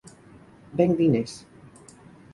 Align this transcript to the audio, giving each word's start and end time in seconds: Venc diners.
Venc 0.81 0.97
diners. 1.03 1.37